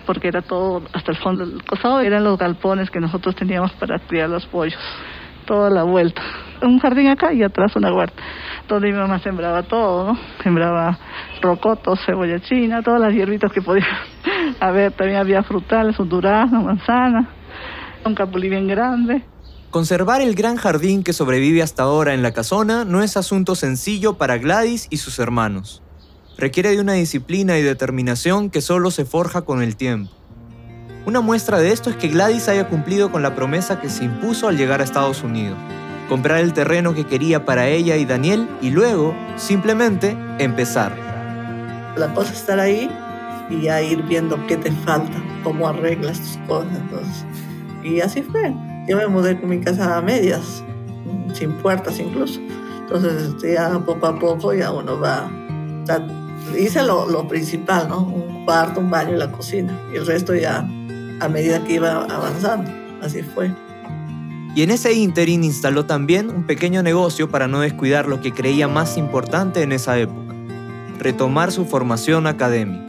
porque 0.05 0.29
era 0.29 0.43
todo 0.43 0.83
hasta 0.93 1.13
el 1.13 1.19
fondo 1.19 1.47
del 1.47 1.65
costado, 1.65 2.01
eran 2.01 2.25
los 2.25 2.39
galpones 2.39 2.91
que 2.91 3.01
nosotros 3.01 3.35
teníamos 3.35 3.73
para 3.73 3.99
criar 4.01 4.29
los 4.29 4.47
pollos, 4.47 4.79
toda 5.47 5.71
la 5.71 5.83
vuelta. 5.83 6.23
Un 6.63 6.79
jardín 6.79 7.09
acá 7.09 7.33
y 7.33 7.43
atrás 7.43 7.75
una 7.77 7.93
huerta 7.93 8.23
donde 8.69 8.91
mi 8.91 8.99
mamá 8.99 9.19
sembraba 9.21 9.63
todo, 9.63 10.13
¿no? 10.13 10.19
Sembraba 10.43 10.99
rocotos, 11.41 12.01
cebolla 12.05 12.41
china, 12.41 12.83
todas 12.83 13.01
las 13.01 13.13
hierbitas 13.13 13.53
que 13.53 13.63
podía 13.63 13.87
haber. 14.61 14.93
También 14.93 15.19
había 15.19 15.43
frutales, 15.43 15.99
un 15.99 16.09
durazno, 16.09 16.63
manzana, 16.63 17.29
un 18.05 18.15
capulí 18.15 18.49
bien 18.49 18.67
grande. 18.67 19.23
Conservar 19.76 20.23
el 20.23 20.35
gran 20.35 20.56
jardín 20.56 21.02
que 21.02 21.12
sobrevive 21.12 21.62
hasta 21.62 21.83
ahora 21.83 22.14
en 22.14 22.23
la 22.23 22.33
casona 22.33 22.87
no 22.87 23.02
es 23.02 23.18
asunto 23.18 23.54
sencillo 23.54 24.14
para 24.14 24.38
Gladys 24.38 24.87
y 24.88 24.97
sus 24.97 25.18
hermanos. 25.18 25.83
Requiere 26.38 26.71
de 26.71 26.80
una 26.80 26.95
disciplina 26.95 27.59
y 27.59 27.62
determinación 27.62 28.49
que 28.49 28.62
solo 28.62 28.90
se 28.90 29.04
forja 29.04 29.42
con 29.42 29.61
el 29.61 29.76
tiempo. 29.76 30.11
Una 31.04 31.21
muestra 31.21 31.59
de 31.59 31.73
esto 31.73 31.90
es 31.90 31.97
que 31.97 32.09
Gladys 32.09 32.49
haya 32.49 32.71
cumplido 32.71 33.12
con 33.12 33.21
la 33.21 33.35
promesa 33.35 33.78
que 33.78 33.90
se 33.90 34.04
impuso 34.04 34.49
al 34.49 34.56
llegar 34.56 34.80
a 34.80 34.85
Estados 34.85 35.23
Unidos 35.23 35.59
comprar 36.09 36.38
el 36.38 36.54
terreno 36.54 36.95
que 36.95 37.04
quería 37.04 37.45
para 37.45 37.68
ella 37.68 37.99
y 37.99 38.06
Daniel 38.06 38.49
y 38.62 38.71
luego 38.71 39.14
simplemente 39.37 40.16
empezar. 40.38 40.97
La 41.99 42.14
cosa 42.14 42.33
es 42.33 42.38
estar 42.38 42.59
ahí 42.61 42.90
y 43.50 43.61
ya 43.61 43.83
ir 43.83 44.02
viendo 44.04 44.38
qué 44.47 44.56
te 44.56 44.73
falta, 44.73 45.23
cómo 45.45 45.68
arreglas 45.68 46.18
tus 46.18 46.38
cosas. 46.49 47.26
Y 47.85 48.00
así 48.00 48.23
fue. 48.23 48.54
Yo 48.88 48.97
me 48.97 49.07
mudé 49.07 49.38
con 49.38 49.49
mi 49.49 49.61
casa 49.61 49.97
a 49.97 50.02
medias, 50.02 50.62
sin 51.35 51.52
puertas 51.55 51.99
incluso. 51.99 52.40
Entonces 52.83 53.31
este, 53.31 53.55
ya 53.55 53.78
poco 53.81 54.07
a 54.07 54.19
poco 54.19 54.55
ya 54.55 54.71
uno 54.71 55.00
va... 55.00 55.28
hice 56.59 56.83
lo, 56.83 57.09
lo 57.09 57.26
principal, 57.26 57.88
¿no? 57.88 58.00
Un 58.00 58.45
cuarto, 58.45 58.81
un 58.81 58.90
baño 58.90 59.14
y 59.14 59.19
la 59.19 59.31
cocina. 59.33 59.76
Y 59.93 59.97
el 59.97 60.07
resto 60.07 60.35
ya 60.35 60.59
a 61.21 61.28
medida 61.28 61.64
que 61.64 61.75
iba 61.75 62.05
avanzando. 62.05 62.71
Así 63.02 63.23
fue. 63.23 63.50
Y 64.55 64.62
en 64.62 64.71
ese 64.71 64.95
ínterin 64.95 65.45
instaló 65.45 65.85
también 65.85 66.31
un 66.31 66.45
pequeño 66.45 66.83
negocio 66.83 67.28
para 67.28 67.47
no 67.47 67.61
descuidar 67.61 68.09
lo 68.09 68.23
que 68.23 68.33
creía 68.33 68.69
más 68.69 68.97
importante 68.97 69.62
en 69.62 69.73
esa 69.73 69.99
época, 69.99 70.35
retomar 70.99 71.52
su 71.52 71.66
formación 71.66 72.26
académica. 72.26 72.86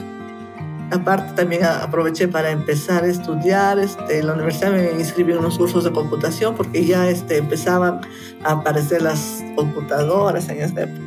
Aparte 0.91 1.33
también 1.33 1.65
aproveché 1.65 2.27
para 2.27 2.49
empezar 2.49 3.03
a 3.03 3.07
estudiar, 3.07 3.77
este, 3.77 4.19
en 4.19 4.27
la 4.27 4.33
universidad 4.33 4.71
me 4.71 4.91
inscribí 4.91 5.33
en 5.33 5.39
unos 5.39 5.57
cursos 5.57 5.83
de 5.83 5.91
computación 5.91 6.55
porque 6.55 6.85
ya 6.85 7.09
este, 7.09 7.37
empezaban 7.37 8.01
a 8.43 8.53
aparecer 8.53 9.01
las 9.01 9.43
computadoras 9.55 10.47
en 10.49 10.61
esta 10.61 10.83
época. 10.83 11.01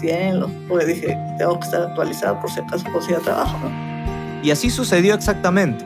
100, 0.00 0.66
porque 0.68 0.86
dije, 0.86 1.18
tengo 1.38 1.58
que 1.58 1.66
estar 1.66 1.82
actualizado 1.82 2.40
por 2.40 2.50
si 2.50 2.60
acaso 2.60 2.84
consiga 2.92 3.18
trabajo. 3.18 3.58
Y 4.42 4.50
así 4.50 4.70
sucedió 4.70 5.14
exactamente. 5.14 5.84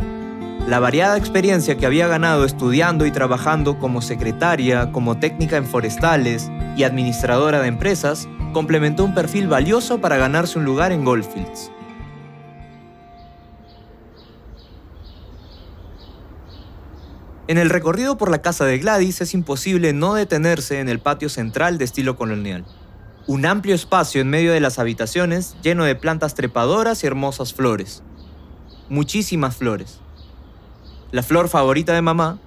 La 0.66 0.80
variada 0.80 1.16
experiencia 1.16 1.76
que 1.76 1.86
había 1.86 2.08
ganado 2.08 2.44
estudiando 2.44 3.06
y 3.06 3.10
trabajando 3.10 3.78
como 3.78 4.02
secretaria, 4.02 4.92
como 4.92 5.16
técnica 5.18 5.56
en 5.56 5.64
forestales 5.64 6.50
y 6.76 6.82
administradora 6.82 7.62
de 7.62 7.68
empresas 7.68 8.28
complementó 8.52 9.04
un 9.04 9.14
perfil 9.14 9.48
valioso 9.48 10.00
para 10.00 10.18
ganarse 10.18 10.58
un 10.58 10.64
lugar 10.64 10.92
en 10.92 11.04
Goldfields. 11.04 11.70
En 17.48 17.58
el 17.58 17.70
recorrido 17.70 18.16
por 18.16 18.30
la 18.30 18.40
casa 18.40 18.64
de 18.64 18.78
Gladys 18.78 19.20
es 19.20 19.34
imposible 19.34 19.92
no 19.92 20.14
detenerse 20.14 20.78
en 20.78 20.88
el 20.88 21.00
patio 21.00 21.28
central 21.28 21.78
de 21.78 21.84
estilo 21.84 22.16
colonial. 22.16 22.64
Un 23.26 23.44
amplio 23.44 23.74
espacio 23.74 24.20
en 24.20 24.30
medio 24.30 24.52
de 24.52 24.60
las 24.60 24.78
habitaciones 24.78 25.56
lleno 25.62 25.84
de 25.84 25.96
plantas 25.96 26.34
trepadoras 26.34 27.02
y 27.02 27.06
hermosas 27.06 27.52
flores. 27.52 28.02
Muchísimas 28.88 29.56
flores 29.56 30.00
la 31.10 31.22
flor 31.22 31.48
favorita 31.48 31.94
de 31.94 32.02
mamá. 32.02 32.38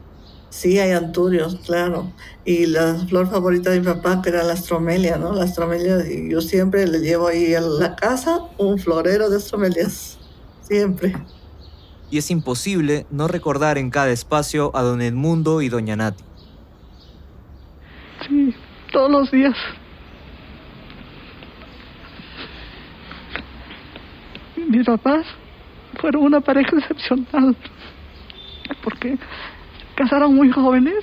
Sí, 0.49 0.79
hay 0.79 0.91
anturios, 0.91 1.59
claro. 1.65 2.11
Y 2.43 2.65
la 2.65 2.95
flor 3.07 3.29
favorita 3.29 3.69
de 3.69 3.79
mi 3.79 3.85
papá, 3.85 4.21
era 4.25 4.43
la 4.43 4.53
astromelia, 4.53 5.17
¿no? 5.17 5.33
La 5.33 5.45
astromelia, 5.45 6.03
yo 6.29 6.41
siempre 6.41 6.85
le 6.87 6.99
llevo 6.99 7.27
ahí 7.27 7.53
a 7.53 7.61
la 7.61 7.95
casa 7.95 8.41
un 8.57 8.77
florero 8.77 9.29
de 9.29 9.37
astromelias. 9.37 10.17
siempre. 10.61 11.15
Y 12.11 12.17
es 12.17 12.29
imposible 12.29 13.05
no 13.09 13.27
recordar 13.29 13.77
en 13.77 13.89
cada 13.89 14.09
espacio 14.11 14.71
a 14.75 14.81
don 14.81 15.01
Edmundo 15.01 15.61
y 15.61 15.69
doña 15.69 15.95
Nati. 15.95 16.23
Sí, 18.27 18.53
todos 18.91 19.09
los 19.09 19.31
días. 19.31 19.55
Mis 24.69 24.85
papás 24.85 25.25
fueron 25.99 26.23
una 26.23 26.41
pareja 26.41 26.69
excepcional 26.77 27.55
porque 28.83 29.17
casaron 29.95 30.35
muy 30.35 30.51
jóvenes 30.51 30.95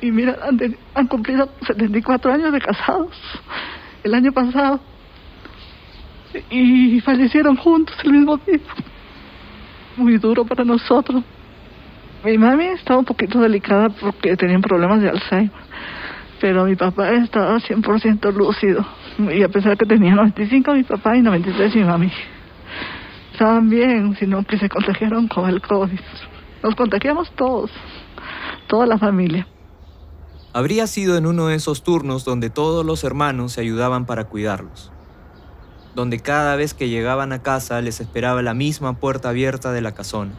y 0.00 0.10
mira, 0.10 0.36
han, 0.42 0.56
de- 0.56 0.78
han 0.94 1.06
cumplido 1.06 1.48
74 1.66 2.32
años 2.32 2.52
de 2.52 2.60
casados 2.60 3.16
el 4.04 4.14
año 4.14 4.32
pasado 4.32 4.80
y 6.50 7.00
fallecieron 7.00 7.56
juntos 7.56 7.94
el 8.04 8.12
mismo 8.12 8.36
día. 8.38 8.58
Muy 9.96 10.18
duro 10.18 10.44
para 10.44 10.64
nosotros. 10.64 11.22
Mi 12.24 12.38
mami 12.38 12.66
estaba 12.66 13.00
un 13.00 13.04
poquito 13.04 13.40
delicada 13.40 13.88
porque 13.88 14.36
tenían 14.36 14.62
problemas 14.62 15.02
de 15.02 15.10
Alzheimer, 15.10 15.50
pero 16.40 16.64
mi 16.64 16.76
papá 16.76 17.10
estaba 17.12 17.58
100% 17.58 18.32
lúcido. 18.32 18.86
Y 19.18 19.42
a 19.42 19.48
pesar 19.48 19.76
que 19.76 19.86
tenía 19.86 20.14
95 20.14 20.72
mi 20.74 20.84
papá 20.84 21.16
y 21.16 21.22
93 21.22 21.74
mi 21.74 21.84
mami. 21.84 22.12
Estaban 23.32 23.68
bien, 23.68 24.14
sino 24.18 24.44
que 24.44 24.58
se 24.58 24.68
contagiaron 24.68 25.26
con 25.26 25.48
el 25.48 25.60
COVID. 25.60 25.98
Nos 26.62 26.74
contagiamos 26.76 27.30
todos, 27.32 27.70
toda 28.68 28.86
la 28.86 28.98
familia. 28.98 29.48
Habría 30.52 30.86
sido 30.86 31.16
en 31.16 31.26
uno 31.26 31.48
de 31.48 31.56
esos 31.56 31.82
turnos 31.82 32.24
donde 32.24 32.50
todos 32.50 32.84
los 32.86 33.04
hermanos 33.04 33.52
se 33.52 33.62
ayudaban 33.62 34.06
para 34.06 34.24
cuidarlos. 34.24 34.92
Donde 35.94 36.20
cada 36.20 36.56
vez 36.56 36.74
que 36.74 36.88
llegaban 36.88 37.32
a 37.32 37.42
casa 37.42 37.80
les 37.80 38.00
esperaba 38.00 38.42
la 38.42 38.54
misma 38.54 38.94
puerta 38.94 39.28
abierta 39.28 39.72
de 39.72 39.82
la 39.82 39.92
casona. 39.92 40.32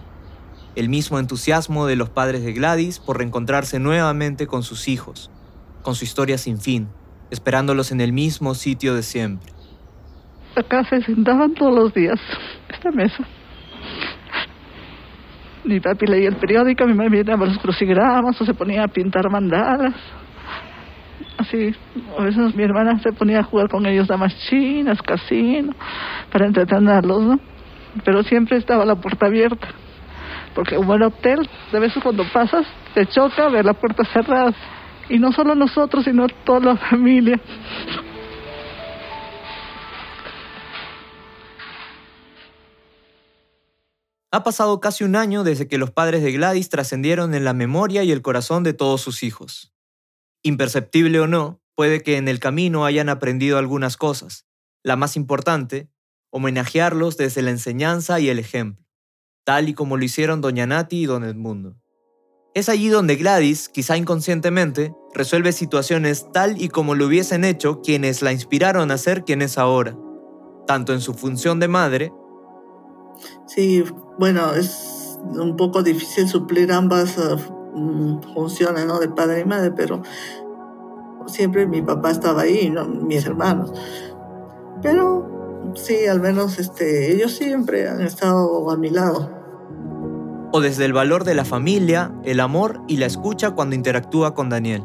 El 0.76 0.90
mismo 0.90 1.20
entusiasmo 1.20 1.86
de 1.86 1.96
los 1.96 2.10
padres 2.10 2.44
de 2.44 2.54
Gladys 2.54 3.00
por 3.00 3.18
reencontrarse 3.20 3.80
nuevamente 3.80 4.48
con 4.48 4.64
sus 4.64 4.88
hijos, 4.88 5.30
con 5.84 5.94
su 5.94 6.06
historia 6.06 6.38
sin 6.38 6.60
fin, 6.60 6.88
esperándolos 7.30 7.92
en 7.92 8.02
el 8.02 8.14
mismo 8.14 8.56
sitio 8.56 8.96
de 8.96 9.04
siempre. 9.04 9.54
Acá 10.56 10.84
se 10.90 11.02
sentaban 11.02 11.54
todos 11.54 11.74
los 11.74 11.94
días, 11.94 12.20
esta 12.70 12.92
mesa. 12.92 13.24
Mi 15.66 15.80
papi 15.80 16.06
leía 16.08 16.30
el 16.30 16.36
periódico, 16.36 16.86
mi 16.86 16.94
mamá 16.94 17.10
miraba 17.10 17.46
los 17.46 17.58
crucigramas 17.60 18.40
o 18.42 18.46
se 18.46 18.54
ponía 18.54 18.84
a 18.84 18.88
pintar 18.88 19.30
mandalas. 19.30 19.96
Así, 21.38 21.74
a 22.18 22.22
veces 22.22 22.56
mi 22.56 22.64
hermana 22.64 23.00
se 23.00 23.12
ponía 23.12 23.40
a 23.40 23.44
jugar 23.44 23.68
con 23.68 23.86
ellos 23.86 24.08
damas 24.08 24.34
chinas, 24.50 25.02
casino, 25.02 25.74
para 26.32 26.46
entretenerlos, 26.46 27.24
¿no? 27.24 27.40
Pero 28.06 28.24
siempre 28.24 28.58
estaba 28.58 28.86
la 28.86 28.96
puerta 28.96 29.26
abierta, 29.26 29.68
porque 30.54 30.78
un 30.78 30.88
buen 30.88 31.02
hotel, 31.02 31.50
de 31.72 31.80
veces 31.80 32.02
cuando 32.04 32.24
pasas, 32.32 32.66
te 32.94 33.06
choca 33.08 33.50
ver 33.50 33.66
la 33.66 33.74
puerta 33.74 34.04
cerrada. 34.06 34.54
Y 35.10 35.20
no 35.20 35.32
solo 35.32 35.54
nosotros, 35.54 36.06
sino 36.06 36.28
toda 36.46 36.60
la 36.62 36.78
familia. 36.78 37.40
Ha 44.32 44.44
pasado 44.44 44.80
casi 44.80 45.04
un 45.04 45.16
año 45.16 45.44
desde 45.44 45.68
que 45.68 45.78
los 45.78 45.92
padres 45.92 46.24
de 46.24 46.32
Gladys 46.32 46.70
trascendieron 46.70 47.36
en 47.36 47.44
la 47.44 47.54
memoria 47.54 48.04
y 48.04 48.12
el 48.12 48.22
corazón 48.22 48.64
de 48.64 48.74
todos 48.74 49.02
sus 49.02 49.22
hijos. 49.22 49.73
Imperceptible 50.44 51.20
o 51.20 51.28
no, 51.28 51.62
puede 51.76 52.02
que 52.02 52.18
en 52.18 52.28
el 52.28 52.40
camino 52.40 52.86
hayan 52.86 53.10
aprendido 53.10 53.58
algunas 53.58 53.98
cosas. 53.98 54.46
La 54.84 54.96
más 54.96 55.16
importante, 55.16 55.90
homenajearlos 56.32 57.18
desde 57.18 57.42
la 57.42 57.52
enseñanza 57.52 58.20
y 58.20 58.30
el 58.30 58.40
ejemplo, 58.40 58.86
tal 59.46 59.70
y 59.70 59.74
como 59.74 59.98
lo 59.98 60.04
hicieron 60.04 60.42
doña 60.42 60.68
Nati 60.68 61.04
y 61.04 61.06
don 61.06 61.24
Edmundo. 61.24 61.78
Es 62.54 62.70
allí 62.70 62.90
donde 62.90 63.16
Gladys, 63.16 63.70
quizá 63.70 63.98
inconscientemente, 63.98 64.94
resuelve 65.16 65.54
situaciones 65.54 66.32
tal 66.32 66.62
y 66.62 66.70
como 66.70 66.94
lo 66.94 67.08
hubiesen 67.08 67.44
hecho 67.44 67.82
quienes 67.82 68.22
la 68.22 68.32
inspiraron 68.32 68.92
a 68.92 68.98
ser 68.98 69.24
quien 69.24 69.42
es 69.42 69.58
ahora, 69.58 69.98
tanto 70.68 70.94
en 70.94 71.02
su 71.02 71.14
función 71.14 71.60
de 71.60 71.68
madre 71.68 72.12
Sí, 73.46 73.84
bueno, 74.18 74.54
es 74.54 75.20
un 75.24 75.56
poco 75.56 75.84
difícil 75.84 76.28
suplir 76.28 76.72
ambas 76.72 77.18
mm, 77.74 78.34
funciones, 78.34 78.86
¿no? 78.86 79.00
De 79.00 79.10
padre 79.10 79.42
y 79.42 79.46
madre, 79.46 79.72
pero 79.72 80.02
siempre 81.28 81.66
mi 81.68 81.82
papá 81.82 82.12
estaba 82.12 82.42
ahí, 82.42 82.70
¿no? 82.70 82.86
mis 82.86 83.26
hermanos. 83.26 83.74
Pero 84.82 85.72
sí, 85.76 86.06
al 86.08 86.22
menos 86.22 86.60
este, 86.60 87.14
ellos 87.14 87.32
siempre 87.32 87.88
han 87.88 88.02
estado 88.02 88.70
a 88.70 88.78
mi 88.78 88.90
lado. 88.90 89.30
o 90.56 90.62
desde 90.62 90.86
el 90.86 90.94
valor 90.94 91.24
de 91.24 91.34
la 91.34 91.46
familia, 91.46 92.14
el 92.24 92.40
amor 92.40 92.82
y 92.88 92.98
la 92.98 93.08
escucha 93.08 93.52
cuando 93.52 93.76
interactúa 93.76 94.36
con 94.36 94.50
Daniel. 94.50 94.84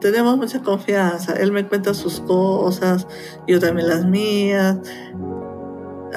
Tenemos 0.00 0.36
mucha 0.36 0.60
confianza. 0.60 1.34
Él 1.34 1.52
me 1.52 1.66
cuenta 1.68 1.94
sus 1.94 2.20
cosas, 2.20 3.06
yo 3.46 3.60
también 3.60 3.88
las 3.88 4.04
mías. 4.04 4.78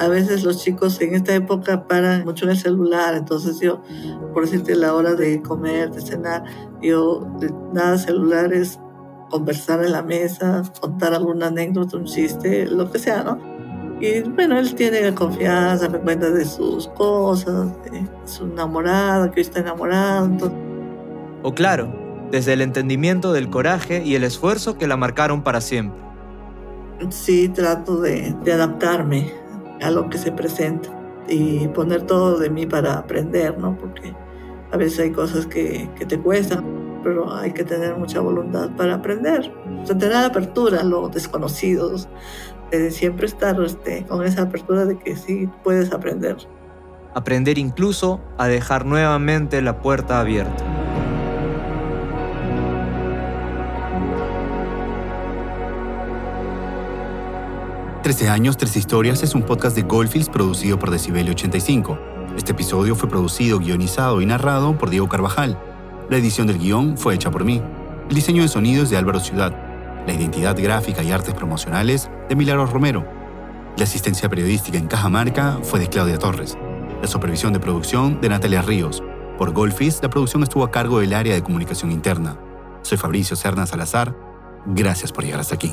A 0.00 0.08
veces 0.08 0.44
los 0.44 0.64
chicos 0.64 0.98
en 1.02 1.14
esta 1.14 1.34
época 1.34 1.86
paran 1.86 2.24
mucho 2.24 2.46
en 2.46 2.52
el 2.52 2.56
celular, 2.56 3.14
entonces 3.14 3.60
yo, 3.60 3.82
por 4.32 4.44
decirte 4.44 4.74
la 4.74 4.94
hora 4.94 5.12
de 5.12 5.42
comer, 5.42 5.90
de 5.90 6.00
cenar, 6.00 6.42
yo 6.80 7.28
nada 7.74 7.98
celulares, 7.98 8.80
conversar 9.28 9.84
en 9.84 9.92
la 9.92 10.02
mesa, 10.02 10.62
contar 10.80 11.12
alguna 11.12 11.48
anécdota, 11.48 11.98
un 11.98 12.06
chiste, 12.06 12.64
lo 12.64 12.90
que 12.90 12.98
sea, 12.98 13.22
¿no? 13.24 13.38
Y 14.00 14.22
bueno, 14.22 14.58
él 14.58 14.74
tiene 14.74 15.14
confianza, 15.14 15.86
me 15.90 15.98
cuenta 15.98 16.30
de 16.30 16.46
sus 16.46 16.88
cosas, 16.88 17.68
de 17.84 18.02
su 18.24 18.44
enamorada, 18.44 19.30
que 19.30 19.40
hoy 19.40 19.42
está 19.42 19.60
enamorado, 19.60 20.24
entonces 20.24 20.58
O 21.42 21.54
claro, 21.54 21.92
desde 22.30 22.54
el 22.54 22.62
entendimiento 22.62 23.34
del 23.34 23.50
coraje 23.50 24.02
y 24.02 24.14
el 24.14 24.24
esfuerzo 24.24 24.78
que 24.78 24.86
la 24.86 24.96
marcaron 24.96 25.42
para 25.42 25.60
siempre. 25.60 26.00
sí 27.10 27.50
trato 27.50 28.00
de, 28.00 28.34
de 28.42 28.52
adaptarme 28.54 29.39
a 29.80 29.90
lo 29.90 30.08
que 30.08 30.18
se 30.18 30.32
presenta 30.32 30.88
y 31.28 31.68
poner 31.68 32.02
todo 32.02 32.38
de 32.38 32.50
mí 32.50 32.66
para 32.66 32.94
aprender, 32.94 33.58
¿no? 33.58 33.76
Porque 33.76 34.14
a 34.72 34.76
veces 34.76 35.00
hay 35.00 35.10
cosas 35.12 35.46
que, 35.46 35.88
que 35.96 36.06
te 36.06 36.18
cuestan, 36.18 37.00
pero 37.02 37.32
hay 37.32 37.52
que 37.52 37.64
tener 37.64 37.96
mucha 37.96 38.20
voluntad 38.20 38.70
para 38.76 38.94
aprender. 38.94 39.52
O 39.82 39.86
sea, 39.86 39.96
tener 39.96 40.16
apertura 40.16 40.80
a 40.80 40.84
lo 40.84 41.08
desconocido, 41.08 41.94
de 42.70 42.90
siempre 42.90 43.26
estar 43.26 43.60
este, 43.60 44.04
con 44.06 44.24
esa 44.24 44.42
apertura 44.42 44.84
de 44.84 44.98
que 44.98 45.16
sí 45.16 45.48
puedes 45.64 45.92
aprender. 45.92 46.36
Aprender 47.14 47.58
incluso 47.58 48.20
a 48.38 48.46
dejar 48.46 48.86
nuevamente 48.86 49.60
la 49.62 49.80
puerta 49.80 50.20
abierta. 50.20 50.79
Trece 58.10 58.28
años, 58.28 58.56
tres 58.56 58.76
historias 58.76 59.22
es 59.22 59.36
un 59.36 59.42
podcast 59.42 59.76
de 59.76 59.82
Goldfields 59.82 60.30
producido 60.30 60.80
por 60.80 60.90
Decibelio 60.90 61.30
85. 61.30 61.96
Este 62.36 62.50
episodio 62.50 62.96
fue 62.96 63.08
producido, 63.08 63.60
guionizado 63.60 64.20
y 64.20 64.26
narrado 64.26 64.76
por 64.76 64.90
Diego 64.90 65.08
Carvajal. 65.08 65.56
La 66.08 66.16
edición 66.16 66.48
del 66.48 66.58
guion 66.58 66.98
fue 66.98 67.14
hecha 67.14 67.30
por 67.30 67.44
mí. 67.44 67.62
El 68.08 68.16
diseño 68.16 68.42
de 68.42 68.48
sonido 68.48 68.82
es 68.82 68.90
de 68.90 68.96
Álvaro 68.96 69.20
Ciudad. 69.20 69.54
La 70.08 70.12
identidad 70.12 70.60
gráfica 70.60 71.04
y 71.04 71.12
artes 71.12 71.34
promocionales 71.34 72.10
de 72.28 72.34
Milagros 72.34 72.72
Romero. 72.72 73.06
La 73.76 73.84
asistencia 73.84 74.28
periodística 74.28 74.76
en 74.76 74.88
Cajamarca 74.88 75.60
fue 75.62 75.78
de 75.78 75.86
Claudia 75.86 76.18
Torres. 76.18 76.58
La 77.00 77.06
supervisión 77.06 77.52
de 77.52 77.60
producción 77.60 78.20
de 78.20 78.28
Natalia 78.28 78.62
Ríos. 78.62 79.04
Por 79.38 79.52
Goldfields, 79.52 80.02
la 80.02 80.10
producción 80.10 80.42
estuvo 80.42 80.64
a 80.64 80.72
cargo 80.72 80.98
del 80.98 81.14
área 81.14 81.34
de 81.34 81.44
comunicación 81.44 81.92
interna. 81.92 82.36
Soy 82.82 82.98
Fabricio 82.98 83.36
Serna 83.36 83.66
Salazar. 83.66 84.16
Gracias 84.66 85.12
por 85.12 85.22
llegar 85.22 85.38
hasta 85.38 85.54
aquí. 85.54 85.72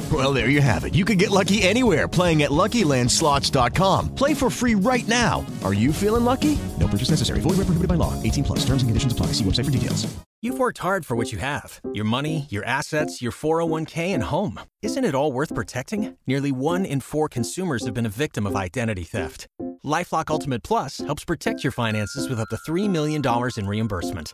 Well, 0.11 0.33
there 0.33 0.49
you 0.49 0.61
have 0.61 0.83
it. 0.83 0.93
You 0.93 1.05
can 1.05 1.17
get 1.17 1.29
lucky 1.29 1.61
anywhere 1.61 2.07
playing 2.07 2.41
at 2.41 2.49
LuckyLandSlots.com. 2.49 4.15
Play 4.15 4.33
for 4.33 4.49
free 4.49 4.73
right 4.75 5.07
now. 5.07 5.45
Are 5.63 5.73
you 5.73 5.93
feeling 5.93 6.25
lucky? 6.25 6.57
No 6.79 6.87
purchase 6.87 7.11
necessary. 7.11 7.39
Void 7.39 7.57
where 7.57 7.65
prohibited 7.65 7.87
by 7.87 7.95
law. 7.95 8.21
18 8.23 8.43
plus. 8.43 8.59
Terms 8.65 8.81
and 8.81 8.89
conditions 8.89 9.13
apply. 9.13 9.27
See 9.27 9.43
website 9.45 9.65
for 9.65 9.71
details. 9.71 10.11
You've 10.43 10.57
worked 10.57 10.79
hard 10.79 11.05
for 11.05 11.15
what 11.15 11.31
you 11.31 11.37
have 11.37 11.79
your 11.93 12.05
money, 12.05 12.47
your 12.49 12.65
assets, 12.65 13.21
your 13.21 13.31
401k, 13.31 14.07
and 14.07 14.23
home. 14.23 14.59
Isn't 14.81 15.05
it 15.05 15.13
all 15.13 15.31
worth 15.31 15.53
protecting? 15.53 16.17
Nearly 16.25 16.51
one 16.51 16.83
in 16.83 16.99
four 16.99 17.29
consumers 17.29 17.85
have 17.85 17.93
been 17.93 18.07
a 18.07 18.09
victim 18.09 18.47
of 18.47 18.55
identity 18.55 19.03
theft. 19.03 19.47
Lifelock 19.85 20.31
Ultimate 20.31 20.63
Plus 20.63 20.97
helps 20.97 21.23
protect 21.23 21.63
your 21.63 21.71
finances 21.71 22.27
with 22.27 22.39
up 22.39 22.49
to 22.49 22.57
$3 22.57 22.89
million 22.89 23.21
in 23.57 23.67
reimbursement. 23.67 24.33